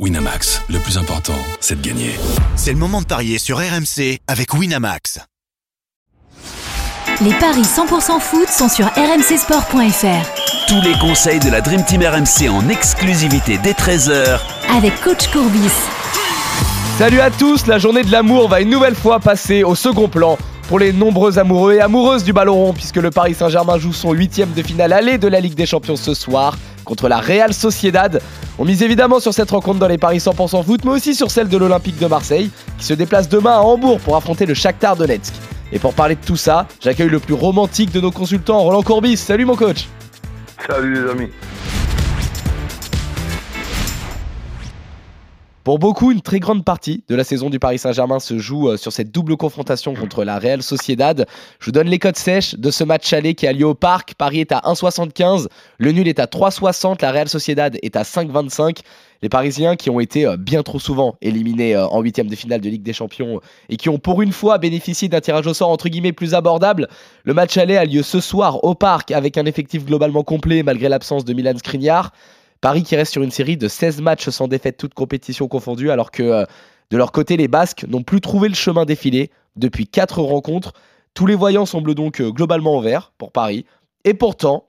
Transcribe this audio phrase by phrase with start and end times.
[0.00, 2.10] Winamax, le plus important, c'est de gagner.
[2.56, 5.20] C'est le moment de parier sur RMC avec Winamax.
[7.20, 10.66] Les paris 100% foot sont sur rmcsport.fr.
[10.66, 14.40] Tous les conseils de la Dream Team RMC en exclusivité dès 13h
[14.76, 15.70] Avec coach Courbis.
[16.98, 20.36] Salut à tous, la journée de l'amour va une nouvelle fois passer au second plan
[20.66, 24.10] pour les nombreux amoureux et amoureuses du ballon rond puisque le Paris Saint-Germain joue son
[24.10, 28.20] huitième de finale aller de la Ligue des Champions ce soir contre la Real Sociedad.
[28.58, 31.48] On mise évidemment sur cette rencontre dans les paris 100% foot mais aussi sur celle
[31.48, 35.32] de l'Olympique de Marseille qui se déplace demain à Hambourg pour affronter le Shakhtar Donetsk.
[35.72, 39.16] Et pour parler de tout ça, j'accueille le plus romantique de nos consultants, Roland Courbis.
[39.16, 39.88] Salut mon coach
[40.68, 41.30] Salut les amis
[45.64, 48.76] Pour beaucoup, une très grande partie de la saison du Paris Saint-Germain se joue euh,
[48.76, 51.26] sur cette double confrontation contre la Real Sociedad.
[51.58, 54.12] Je vous donne les codes sèches de ce match aller qui a lieu au Parc.
[54.12, 55.46] Paris est à 1,75,
[55.78, 58.80] le nul est à 3,60, la Real Sociedad est à 5,25.
[59.22, 62.60] Les Parisiens qui ont été euh, bien trop souvent éliminés euh, en huitième de finale
[62.60, 63.40] de Ligue des Champions
[63.70, 66.88] et qui ont pour une fois bénéficié d'un tirage au sort entre guillemets plus abordable.
[67.22, 70.90] Le match aller a lieu ce soir au Parc avec un effectif globalement complet malgré
[70.90, 72.12] l'absence de Milan Skriniar.
[72.64, 76.10] Paris qui reste sur une série de 16 matchs sans défaite, toutes compétitions confondues, alors
[76.10, 76.44] que euh,
[76.90, 80.72] de leur côté, les Basques n'ont plus trouvé le chemin défilé depuis 4 rencontres.
[81.12, 83.66] Tous les voyants semblent donc euh, globalement ouverts pour Paris.
[84.04, 84.68] Et pourtant,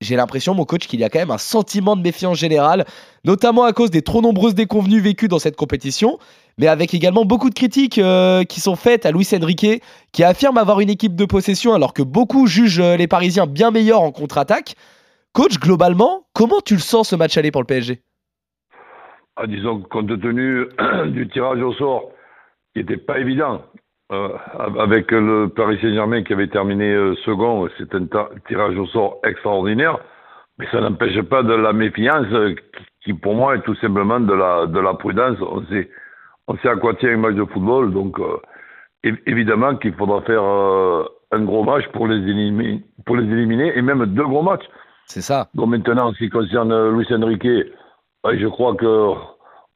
[0.00, 2.86] j'ai l'impression, mon coach, qu'il y a quand même un sentiment de méfiance générale,
[3.26, 6.18] notamment à cause des trop nombreuses déconvenues vécues dans cette compétition,
[6.56, 10.56] mais avec également beaucoup de critiques euh, qui sont faites à Luis Enrique, qui affirme
[10.56, 14.76] avoir une équipe de possession alors que beaucoup jugent les Parisiens bien meilleurs en contre-attaque.
[15.34, 18.00] Coach, globalement, comment tu le sens ce match aller pour le PSG
[19.34, 20.66] ah, Disons, compte tenu
[21.06, 22.12] du tirage au sort,
[22.72, 23.62] qui n'était pas évident,
[24.12, 24.28] euh,
[24.78, 28.06] avec le Paris Saint-Germain qui avait terminé euh, second, c'est un
[28.46, 29.98] tirage au sort extraordinaire,
[30.58, 32.28] mais ça n'empêche pas de la méfiance,
[33.02, 35.38] qui, pour moi est tout simplement de la, de la prudence.
[35.40, 35.90] On sait,
[36.46, 40.44] on sait à quoi tient un match de football, donc euh, évidemment qu'il faudra faire
[40.44, 44.68] un gros match pour les, pour les éliminer, et même deux gros matchs.
[45.06, 45.48] C'est ça.
[45.54, 47.46] Donc maintenant, en ce qui concerne Luis Enrique,
[48.24, 49.12] je crois que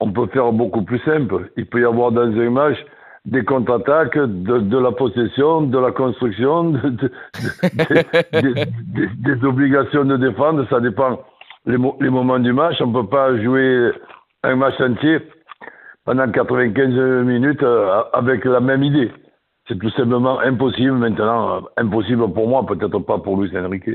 [0.00, 1.50] on peut faire beaucoup plus simple.
[1.56, 2.76] Il peut y avoir dans un match
[3.24, 7.10] des contre-attaques, de, la possession, de la construction, de,
[8.32, 10.66] des obligations de défendre.
[10.68, 11.20] Ça dépend
[11.64, 12.76] les, moments du match.
[12.80, 13.92] On ne peut pas jouer
[14.42, 15.20] un match entier
[16.04, 19.10] pendant 95 minutes euh, avec la même idée.
[19.66, 21.62] C'est tout simplement impossible maintenant.
[21.78, 23.88] Impossible pour moi, peut-être pas pour Luis Enrique.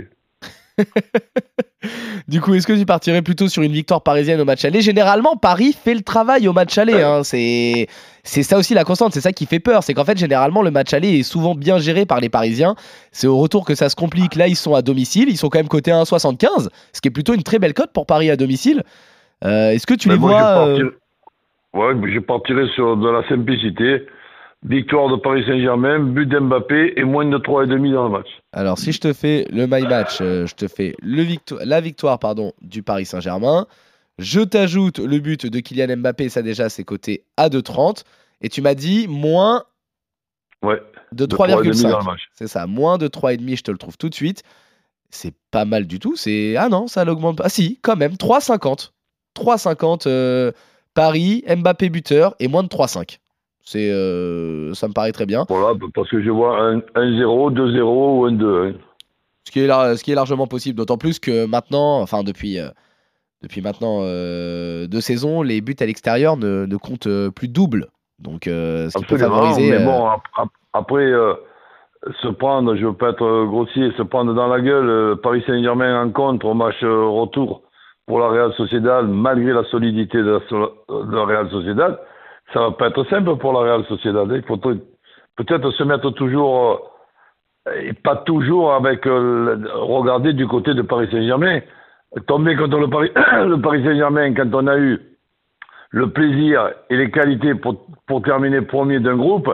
[2.27, 4.81] du coup, est-ce que tu partirais plutôt sur une victoire parisienne au match aller?
[4.81, 7.01] Généralement, Paris fait le travail au match aller.
[7.01, 7.23] Hein.
[7.23, 7.87] C'est
[8.23, 9.83] c'est ça aussi la constante, c'est ça qui fait peur.
[9.83, 12.75] C'est qu'en fait, généralement, le match aller est souvent bien géré par les Parisiens.
[13.11, 14.35] C'est au retour que ça se complique.
[14.35, 17.11] Là, ils sont à domicile, ils sont quand même cotés à 1,75, ce qui est
[17.11, 18.83] plutôt une très belle cote pour Paris à domicile.
[19.45, 20.91] Euh, est-ce que tu les vois euh,
[21.73, 24.05] Ouais, je partirais sur de la simplicité.
[24.65, 28.27] Victoire de Paris Saint-Germain, but d'Mbappé et moins de 3,5 dans le match.
[28.51, 31.25] Alors, si je te fais le my match, euh, je te fais le
[31.63, 33.67] la victoire pardon, du Paris Saint-Germain.
[34.17, 38.03] Je t'ajoute le but de Kylian Mbappé, ça déjà, c'est coté à 2,30.
[38.41, 39.63] Et tu m'as dit moins
[40.61, 40.81] ouais,
[41.13, 42.17] de 3,5.
[42.33, 44.43] C'est ça, moins de 3,5, je te le trouve tout de suite.
[45.09, 46.17] C'est pas mal du tout.
[46.17, 47.45] C'est Ah non, ça l'augmente pas.
[47.45, 48.91] Ah si, quand même, 3,50.
[49.37, 50.51] 3,50 euh,
[50.93, 53.19] Paris, Mbappé buteur et moins de 3,5.
[53.63, 55.45] C'est, euh, ça me paraît très bien.
[55.47, 58.63] Voilà, parce que je vois un 1-0, 2-0 ou un 2.
[58.63, 58.73] Hein.
[59.43, 62.69] Ce, qui est ce qui est largement possible, d'autant plus que maintenant, enfin depuis, euh,
[63.43, 67.87] depuis maintenant euh, deux saisons, les buts à l'extérieur ne, ne comptent plus double.
[68.19, 69.69] Donc, ce qui peut favoriser.
[69.69, 70.09] Mais bon,
[70.73, 71.13] après,
[72.21, 76.09] se prendre, je veux pas être grossier, se prendre dans la gueule, Paris Saint-Germain en
[76.11, 77.61] contre au match retour
[78.07, 80.39] pour la Real Sociedad, malgré la solidité de la,
[81.05, 81.99] de la Real Sociedad
[82.53, 84.27] ça va pas être simple pour la Real Sociedad.
[84.31, 86.91] Il faut peut-être se mettre toujours,
[87.67, 91.59] euh, et pas toujours avec, euh, regarder du côté de Paris Saint-Germain.
[92.27, 94.99] Tomber contre le Paris, le Paris Saint-Germain quand on a eu
[95.91, 99.49] le plaisir et les qualités pour, pour terminer premier d'un groupe,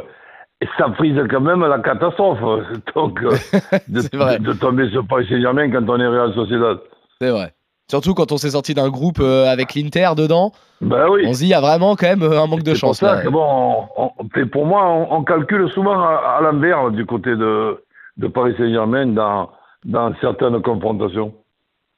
[0.78, 2.40] ça frise quand même la catastrophe.
[2.96, 3.32] Donc, euh,
[3.88, 4.02] de,
[4.38, 6.80] de, tomber sur Paris Saint-Germain quand on est Real Sociedad.
[7.20, 7.55] C'est vrai.
[7.88, 10.52] Surtout quand on s'est sorti d'un groupe euh, avec l'Inter dedans.
[10.82, 11.24] Bah oui.
[11.28, 13.00] On se dit, il y a vraiment quand même euh, un manque de chance.
[13.00, 13.88] Pour, ça bon,
[14.52, 17.84] pour moi, on, calcule souvent à, l'envers du côté de,
[18.18, 19.50] de Paris Saint-Germain dans,
[19.84, 21.34] dans certaines confrontations.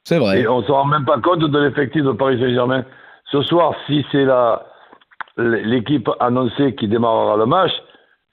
[0.03, 0.41] C'est vrai.
[0.41, 2.83] Et on ne se rend même pas compte de l'effectif de Paris Saint-Germain.
[3.31, 4.25] Ce soir, si c'est
[5.37, 7.71] l'équipe annoncée qui démarrera le match,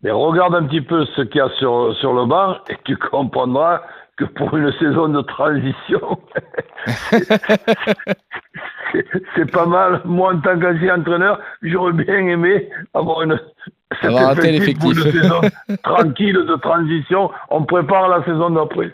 [0.02, 2.96] mais regarde un petit peu ce qu'il y a sur, sur le banc et tu
[2.96, 3.80] comprendras
[4.16, 6.18] que pour une saison de transition,
[9.36, 10.00] c'est- pas mal.
[10.04, 13.38] Moi, en tant qu'ancien entraîneur, j'aurais bien aimé avoir une,
[14.02, 15.22] Avoir un tel effectif effectif.
[15.22, 15.40] saison
[15.82, 17.30] tranquille de transition.
[17.50, 18.90] On prépare la saison d'après.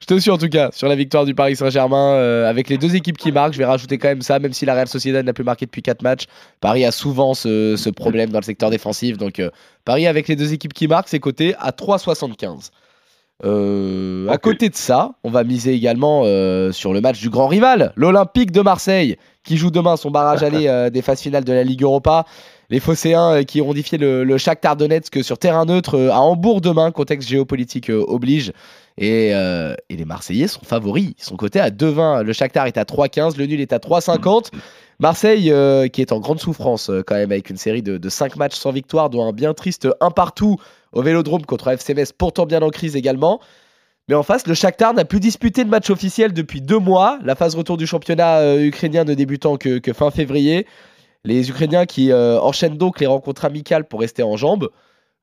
[0.00, 2.78] Je te suis en tout cas sur la victoire du Paris Saint-Germain euh, avec les
[2.78, 3.52] deux équipes qui marquent.
[3.52, 5.82] Je vais rajouter quand même ça, même si la Real Sociedad n'a plus marqué depuis
[5.82, 6.24] 4 matchs.
[6.62, 9.18] Paris a souvent ce, ce problème dans le secteur défensif.
[9.18, 9.50] Donc euh,
[9.84, 12.70] Paris avec les deux équipes qui marquent, c'est coté à 3,75.
[13.44, 17.48] Euh, À côté de ça, on va miser également euh, sur le match du grand
[17.48, 21.52] rival, l'Olympique de Marseille, qui joue demain son barrage aller euh, des phases finales de
[21.52, 22.24] la Ligue Europa.
[22.68, 26.92] Les Phocéens qui ont défié le, le Shakhtar Donetsk sur terrain neutre à Hambourg demain,
[26.92, 28.52] contexte géopolitique oblige.
[28.96, 31.14] Et, et les Marseillais sont favoris.
[31.18, 32.22] Ils sont cotés à 2,20.
[32.22, 33.38] Le Shakhtar est à 3,15.
[33.38, 34.50] Le nul est à 3,50.
[35.00, 38.36] Marseille, euh, qui est en grande souffrance euh, quand même, avec une série de, 5
[38.36, 40.58] matchs sans victoire, dont un bien triste 1 partout
[40.92, 43.40] au Vélodrome contre FC Metz, pourtant bien en crise également.
[44.08, 47.18] Mais en face, le Shakhtar n'a plus disputé de match officiel depuis deux mois.
[47.24, 50.66] La phase retour du championnat euh, ukrainien ne débutant que, fin février.
[51.24, 54.70] Les Ukrainiens qui enchaînent donc les rencontres amicales pour rester en jambes.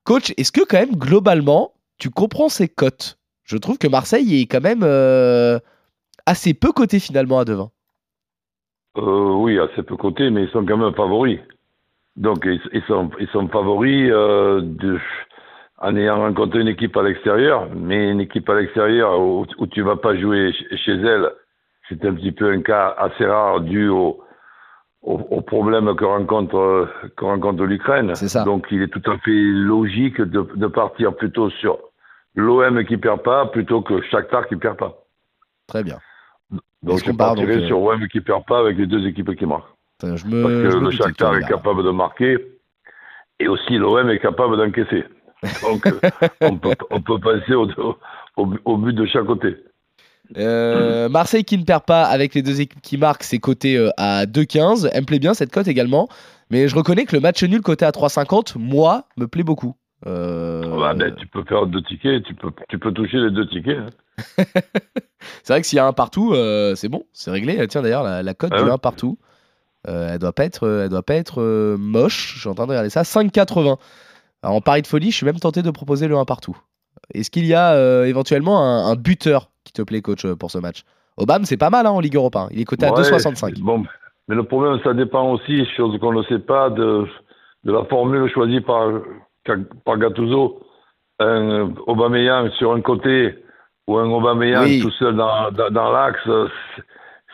[0.04, 3.18] Coach, est-ce que quand même, globalement, tu comprends ces cotes?
[3.42, 4.84] Je trouve que Marseille est quand même
[6.24, 7.70] assez peu coté finalement à 2,20.
[8.98, 11.38] Euh, oui, assez peu cotés, mais ils sont quand même favoris.
[12.16, 14.98] Donc, ils, ils sont, ils sont favoris euh, de,
[15.78, 19.82] en ayant rencontré une équipe à l'extérieur, mais une équipe à l'extérieur où, où tu
[19.82, 21.30] vas pas jouer ch- chez elle,
[21.88, 24.20] c'est un petit peu un cas assez rare dû au,
[25.02, 28.14] au, au problème que rencontre, que rencontre l'Ukraine.
[28.16, 28.42] C'est ça.
[28.44, 31.78] Donc, il est tout à fait logique de, de partir plutôt sur
[32.34, 34.92] l'OM qui perd pas plutôt que Shakhtar qui perd pas.
[35.68, 35.98] Très bien.
[36.82, 39.06] Donc, je qu'on part, donc, partirai euh, sur OM qui perd pas avec les deux
[39.06, 39.68] équipes qui marquent.
[39.98, 42.36] Putain, Je me, Parce que je me le Shakhtar est capable de marquer
[43.40, 45.04] et aussi l'OM est capable d'encaisser.
[45.62, 46.00] Donc euh,
[46.40, 47.68] on, peut, on peut passer au,
[48.36, 49.56] au, au but de chaque côté.
[50.36, 54.26] Euh, Marseille qui ne perd pas avec les deux équipes qui marquent, c'est coté à
[54.26, 54.90] 2,15.
[54.92, 56.08] Elle me plaît bien cette cote également.
[56.50, 59.74] Mais je reconnais que le match nul coté à 3,50, moi, me plaît beaucoup.
[60.06, 63.46] Euh, Bah, ben, tu peux faire deux tickets, tu peux, tu peux toucher les deux
[63.48, 63.78] tickets.
[63.78, 64.44] hein.
[65.42, 67.66] C'est vrai que s'il y a un partout, euh, c'est bon, c'est réglé.
[67.68, 68.70] Tiens d'ailleurs, la, la cote Ah du ouais.
[68.72, 69.18] 1 partout,
[69.88, 72.34] euh, elle doit pas être, elle doit pas être euh, moche.
[72.36, 73.02] Je suis en train de regarder ça.
[73.02, 73.76] 5,80.
[74.42, 76.56] Alors, en pari de folie, je suis même tenté de proposer le 1 partout.
[77.14, 80.50] Est-ce qu'il y a euh, éventuellement un, un buteur qui te plaît, coach, euh, pour
[80.50, 80.82] ce match?
[81.16, 82.40] Obama, c'est pas mal hein, en Ligue Europa.
[82.42, 82.48] hein.
[82.52, 83.60] Il est coté à Ouais, 2,65.
[83.60, 83.84] Bon,
[84.28, 87.04] mais le problème, ça dépend aussi, chose qu'on ne sait pas, de,
[87.64, 88.88] de la formule choisie par,
[89.84, 90.60] par Gattuso.
[91.20, 93.34] Un Aubameyang sur un côté
[93.88, 94.80] ou un Aubameyang Oui.
[94.82, 96.20] tout seul dans, dans, dans l'axe,
[96.76, 96.82] c'est-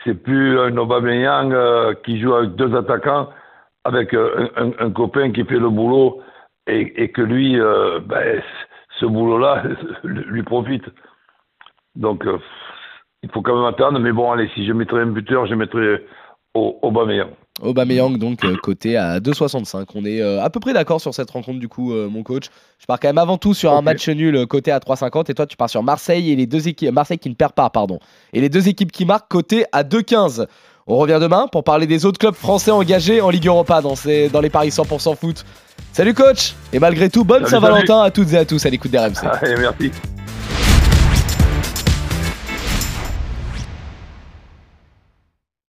[0.04, 3.28] c'est plus un Aubameyang euh, qui joue avec deux attaquants,
[3.84, 4.48] avec euh,
[4.78, 6.22] un, copain qui fait le boulot
[6.66, 8.40] et, et que lui, euh, ben,
[9.00, 9.64] ce boulot-là
[10.04, 10.84] lui profite.
[11.96, 12.38] Donc, euh,
[13.22, 13.98] il faut quand même attendre.
[13.98, 16.04] Mais bon, allez, si je mettrais un buteur, je mettrais
[16.54, 17.30] au, Aubameyang.
[17.62, 19.86] Aubameyang donc euh, coté à 2,65.
[19.94, 22.46] On est euh, à peu près d'accord sur cette rencontre du coup, euh, mon coach.
[22.78, 25.34] Je pars quand même avant tout sur un match nul euh, coté à 3,50 et
[25.34, 28.00] toi tu pars sur Marseille et les deux équipes Marseille qui ne perd pas pardon
[28.32, 30.46] et les deux équipes qui marquent coté à 2,15.
[30.86, 34.28] On revient demain pour parler des autres clubs français engagés en Ligue Europa dans, ces,
[34.28, 35.44] dans les paris 100% foot.
[35.92, 39.24] Salut coach et malgré tout bonne Saint-Valentin à toutes et à tous à l'écoute d'RMC.
[39.40, 39.92] Allez, merci.